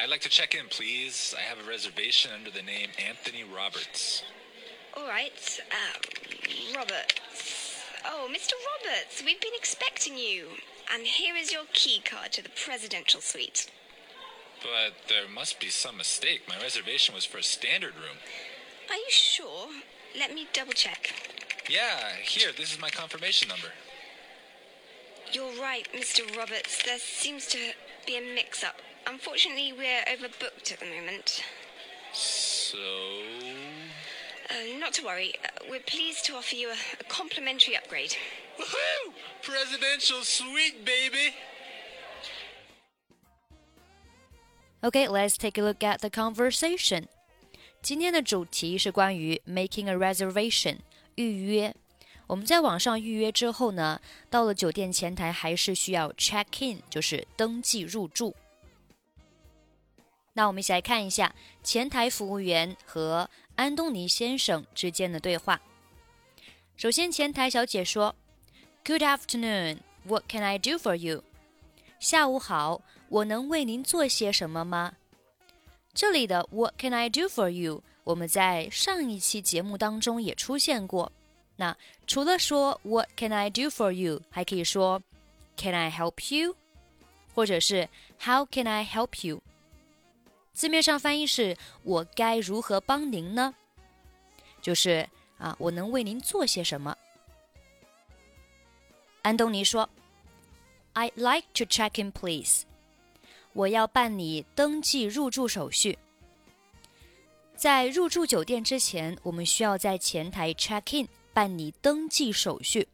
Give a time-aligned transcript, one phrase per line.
[0.00, 1.34] I'd like to check in, please.
[1.36, 4.22] I have a reservation under the name Anthony Roberts.
[4.96, 5.60] All right.
[5.72, 7.82] Uh, Roberts.
[8.04, 8.52] Oh, Mr.
[8.84, 10.46] Roberts, we've been expecting you.
[10.94, 13.70] And here is your key card to the presidential suite.
[14.62, 16.42] But there must be some mistake.
[16.48, 18.18] My reservation was for a standard room.
[18.90, 19.68] Are you sure?
[20.16, 21.12] Let me double check.
[21.68, 23.68] Yeah, here, this is my confirmation number.
[25.32, 26.36] You're right, Mr.
[26.36, 26.84] Roberts.
[26.84, 27.58] There seems to
[28.06, 28.76] be a mix up.
[29.07, 31.43] Unfortunately, we're overbooked at the moment.
[32.13, 32.77] So.
[34.49, 35.33] Uh, not to worry.
[35.43, 38.15] Uh, we're pleased to offer you a, a complimentary upgrade.
[38.57, 39.13] Woohoo!
[39.41, 41.33] Presidential suite, baby!
[44.83, 47.07] Okay, let's take a look at the conversation.
[47.81, 50.77] 今天的主题是关于 making a reservation
[51.15, 51.73] 预约。
[52.27, 58.35] 我们在网上预约之后呢，到了酒店前台还是需要 check in，就是登记入住。
[60.38, 65.60] 那我们一起来看一下前台服务员和安东尼先生之间的对话。
[66.76, 68.14] 首先，前台小姐说
[68.84, 69.78] ：“Good afternoon.
[70.04, 71.24] What can I do for you？”
[71.98, 74.92] 下午好，我能为您做些什么吗？
[75.92, 77.82] 这里的 What can I do for you？
[78.04, 81.10] 我们在上一期节目当中也出现过。
[81.56, 85.02] 那除了说 What can I do for you，还可以说
[85.56, 86.54] Can I help you？
[87.34, 87.88] 或者是
[88.20, 89.42] How can I help you？
[90.58, 93.54] 字面上翻译是我该如何帮您呢？
[94.60, 96.98] 就是啊，我能为您做些什么？
[99.22, 99.88] 安东尼说
[100.94, 102.64] ：“I'd like to check in, please。
[103.52, 105.96] 我要办理登记入住手续。
[107.54, 112.88] 在入住酒店之前，我们需要在前台 check in 办理登记手续。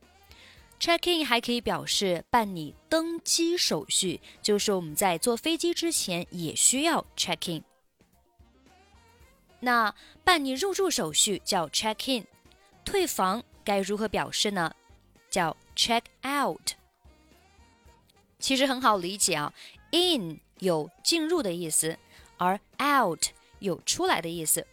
[0.79, 7.65] Check in 还可以表示办理登机手续，就是我们在坐飞机之前也需要 check in。
[9.61, 12.27] 那办理入住手续叫 check in，
[12.84, 14.75] 退房该如何表示呢？
[15.31, 16.73] 叫 check out。
[18.39, 19.53] 其实很好理解啊
[19.91, 21.99] ，in 有进入的意思，
[22.37, 23.25] 而 out
[23.61, 24.67] 有出来的意思。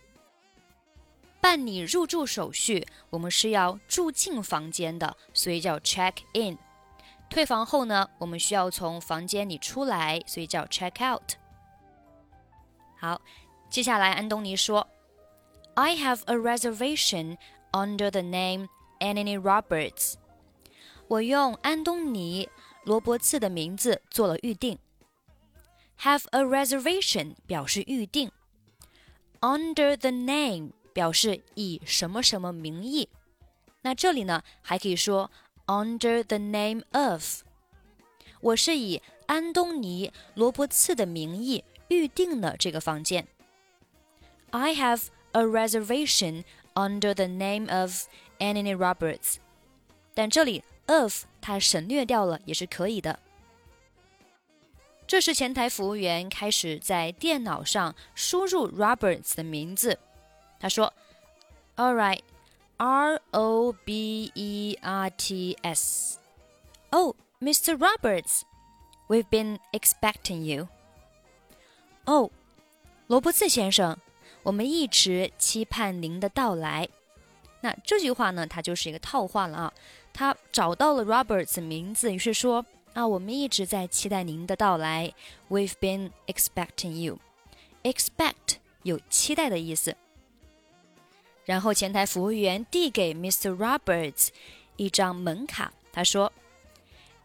[1.41, 6.59] 办理入住手续，我们是要住进房间的，所以叫 check in。
[7.29, 11.35] 退房后呢，我们需要从房间里出来，所以叫 check out。
[12.99, 13.21] 好，
[13.69, 17.37] 接下来安东尼说：“I have a reservation
[17.73, 18.69] under the name
[19.01, 20.15] Anthony Roberts。”
[21.09, 22.49] 我用安东尼·
[22.85, 24.79] 罗伯茨的名字做了预定。
[26.01, 28.31] Have a reservation 表示预定，
[29.41, 33.08] under the name 表示以什么什么名义。
[33.82, 35.32] 那这里呢，还可以说
[35.66, 37.42] under the name of。
[38.42, 43.28] 我是以安东尼·罗伯茨的名义预定了这个房间。
[44.52, 46.44] I have a reservation
[46.74, 48.08] under the name of
[48.40, 49.36] Anthony Roberts。
[50.14, 53.20] 但这里 of 它省略掉了也是可以的。
[55.08, 60.00] 这时，前台服务员开始在电脑上输入 Roberts 的名字。
[60.62, 60.94] 他说
[61.76, 62.22] ：“All right,
[62.78, 66.20] R O B E R T S.
[66.92, 67.76] Oh, Mr.
[67.76, 68.44] Roberts,
[69.08, 70.68] we've been expecting you.
[72.06, 72.30] 哦，
[73.08, 73.98] 罗伯茨先生，
[74.44, 76.88] 我们一直期盼您的到来。
[77.62, 79.74] 那这句话呢，它就是一个套话了啊。
[80.14, 82.66] 他找到了 Roberts 名字，于是说。
[82.94, 85.14] 啊，我们一直在期待您的到来。
[85.50, 87.20] We've been expecting you.
[87.84, 89.96] Expect 有期待的意思。
[91.46, 93.56] 然后前台服务员递给 Mr.
[93.56, 94.30] Roberts
[94.78, 96.32] 一张门卡，他说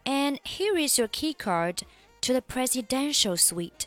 [0.05, 1.79] ：“And here is your key card
[2.21, 3.85] to the presidential suite.”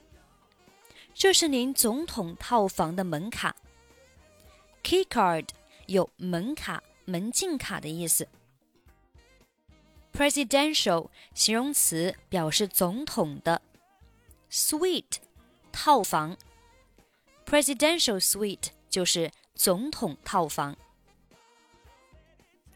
[1.13, 3.57] 这是您总统套房的门卡。
[4.83, 5.49] Key card
[5.87, 8.29] 有门卡、门禁卡的意思。
[10.13, 13.61] Presidential 形容词表示总统的
[14.51, 15.19] ，suite
[15.71, 16.37] 套房
[17.45, 20.78] ，Presidential suite 就是总统套房。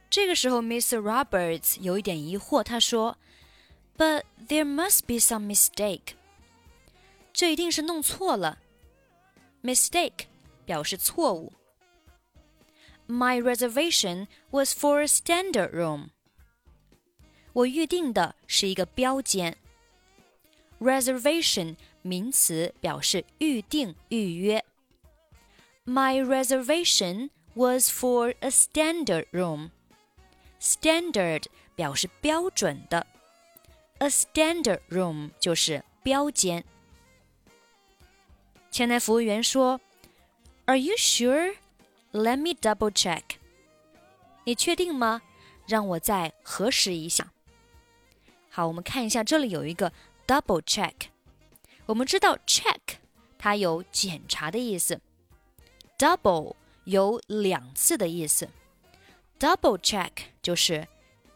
[0.09, 0.99] 这个时候，Mr.
[0.99, 3.17] Roberts 有一点疑惑，他说：“
[3.97, 6.13] But there must be some mistake。”
[7.31, 8.59] 这一定是弄错了。
[9.61, 10.25] Mistake
[10.65, 11.53] 表示错误。
[13.07, 16.09] My reservation was for a standard room.
[17.53, 19.57] 我预定的是一个标间。
[20.79, 24.63] Reservation 名词表示预定、预约。
[25.85, 29.71] My reservation was for a standard room.
[30.61, 33.07] Standard 表示标准的，
[33.99, 36.63] a standard room 就是标间。
[38.69, 39.79] 前台服务员说：“
[40.65, 41.55] Are you sure?
[42.11, 43.23] Let me double check.”
[44.43, 45.21] 你确定吗？
[45.67, 47.31] 让我再核实一下。
[48.49, 49.91] 好，我们看一下，这里有一个
[50.27, 50.93] double check。
[51.85, 52.79] 我们知道 check
[53.37, 55.01] 它有检查的意思
[55.97, 56.55] ，double
[56.85, 58.49] 有两次的意思。
[59.39, 60.11] double check
[60.41, 60.87] 就是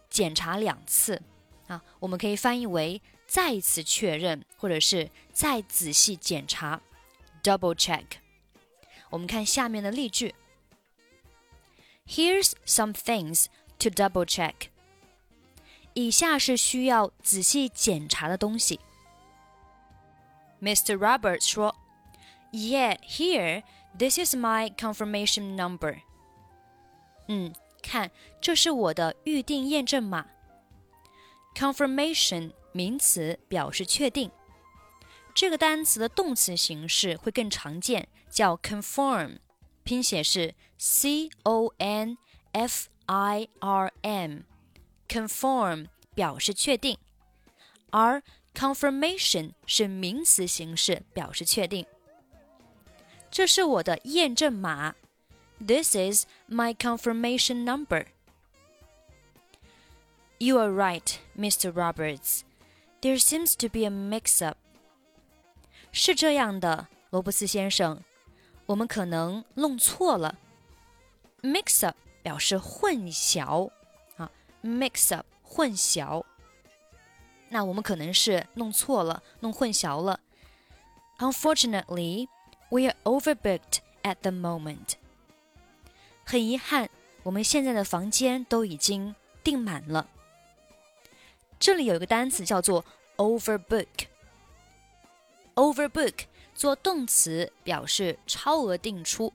[0.10, 1.22] 检查两次
[1.68, 6.82] 啊，我们可以翻译为再次确认，或者是再仔细检查。
[7.42, 8.06] double check。
[9.10, 10.34] 我们看下面的例句：
[12.08, 13.46] Here's some things
[13.80, 14.54] to double check。
[15.94, 18.80] 以下是需要仔细检查的东西。
[20.62, 20.98] Mr.
[20.98, 23.64] Roberts 说：“Yeah, here,
[23.98, 26.02] this is my confirmation number。”
[27.28, 28.12] 嗯，看，
[28.42, 30.26] 这是我的预定验证码。
[31.56, 34.32] Confirmation 名词表示确定，
[35.36, 39.38] 这个单词的动词形式会更常见，叫 conform，
[39.84, 42.18] 拼写是 c o n
[42.52, 46.98] f i r m。conform 表示确定，
[47.92, 48.24] 而
[48.56, 51.86] confirmation 是名词形式，表示确定。
[53.32, 54.96] 这是我的验证码。
[55.66, 58.08] This is my confirmation number.
[60.40, 61.72] You are right, Mr.
[61.72, 62.42] Roberts.
[63.02, 64.58] There seems to be a mix-up.
[65.92, 68.02] 是这样的，罗伯斯先生，
[68.66, 70.38] 我们可能弄错了。
[71.42, 73.70] Mix-up 表示混淆
[74.18, 74.32] 啊，
[74.62, 76.24] mix-up 混淆。
[77.50, 80.20] 那我们可能是弄错了，弄混淆了。
[81.20, 82.28] Unfortunately,
[82.71, 84.95] We are overbooked at the moment.
[86.25, 86.89] 很遗憾，
[87.23, 90.09] 我们现在的房间都已经订满了。
[91.59, 92.85] 这里有一个单词叫做
[93.17, 93.87] overbook。
[95.55, 96.15] overbook
[96.55, 99.33] 做动词表示超额订出。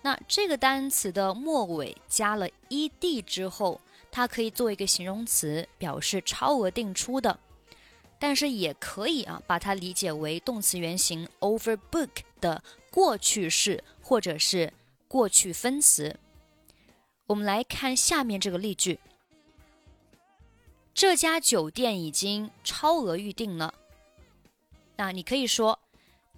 [0.00, 3.80] 那这个单词的末尾加了 ed 之后，
[4.10, 7.38] 它可以做一个形容词，表示超额订出的。
[8.18, 12.08] 但是也可以啊，把它理解为动词原形 overbook
[12.42, 14.70] 的过去式或者是
[15.08, 16.18] 过去分词。
[17.28, 19.00] 我们来看下面这个例句。
[20.92, 23.72] 这家酒店已经超额预订了。
[24.96, 25.78] 那你可以说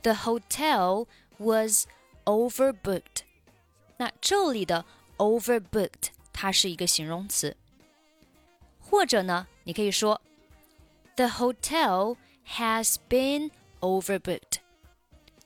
[0.03, 1.09] ，The hotel
[1.39, 1.87] was
[2.25, 3.23] overbooked。
[3.97, 4.85] 那这里的
[5.19, 7.57] overbooked 它是一个形容词，
[8.79, 10.21] 或者呢，你可以说
[11.17, 12.17] ，The hotel
[12.47, 14.64] has been overbooked。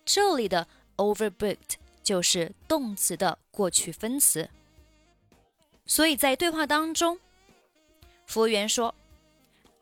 [0.08, 4.50] 这里的 overbooked 就是动词的过去分词。
[5.86, 7.20] 所以在对话当中，
[8.26, 8.94] 服务员说：“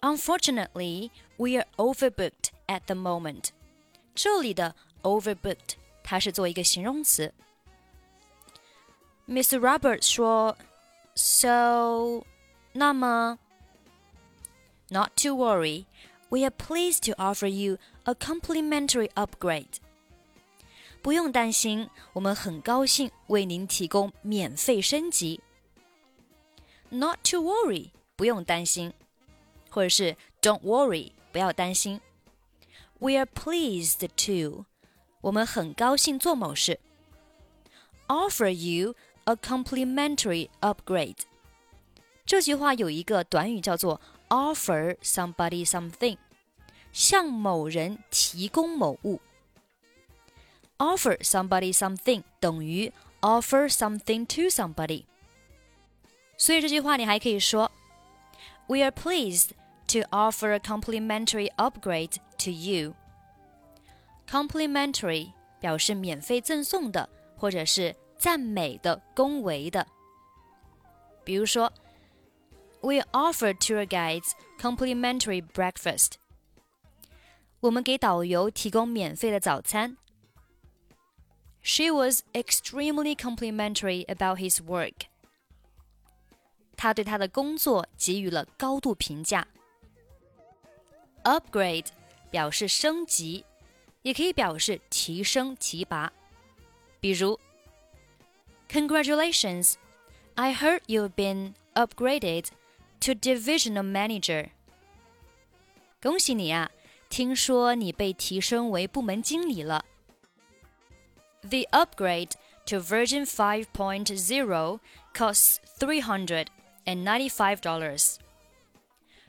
[0.01, 3.49] Unfortunately, we are overbooked at the moment。”
[4.15, 7.33] 这里的 overbooked 它是做一个形容词。
[9.27, 9.59] Mr.
[9.59, 10.55] Roberts 说：“
[11.15, 12.25] So，
[12.73, 13.37] 那么，
[14.89, 15.85] Not to worry,
[16.29, 19.77] we are pleased to offer you a complimentary upgrade。”
[21.05, 25.41] 不用担心，我们很高兴为您提供免费升级。
[26.89, 28.93] Not to worry，不用担心，
[29.69, 32.01] 或者是 Don't worry，不要担心。
[32.99, 34.65] We are pleased to，
[35.21, 36.79] 我们很高兴做某事。
[38.07, 41.17] Offer you a complimentary upgrade，
[42.25, 46.17] 这句话有一个短语叫做 offer somebody something，
[46.91, 49.21] 向某人提供某物。
[50.77, 52.91] Offer somebody something 等于
[53.21, 55.05] offer something to somebody。
[56.37, 57.69] 所以这句话你还可以说：“
[58.67, 59.51] We are pleased
[59.89, 62.95] to offer a complimentary upgrade to you.”
[64.27, 69.85] Complimentary 表示免费赠送的，或者是赞美的、恭维的。
[71.23, 71.71] 比如说，
[72.81, 76.13] We offer tour guides complimentary breakfast.
[77.59, 79.97] 我们给导游提供免费的早餐。
[81.65, 85.07] She was extremely complimentary about his work.
[86.75, 89.47] 他对他的工作给予了高度评价。
[91.23, 91.87] Upgrade
[92.31, 93.45] 表示升级，
[94.01, 96.11] 也可以表示提升、提拔。
[96.99, 97.39] 比如
[98.69, 99.75] Congratulations!
[100.35, 102.47] I heard you've been upgraded
[103.01, 104.49] to divisional manager.
[106.01, 106.71] 恭喜你啊！
[107.09, 109.85] 听说你被提升为部门经理了。
[111.45, 112.33] The upgrade
[112.67, 114.79] to version 5.0
[115.13, 118.15] costs $395.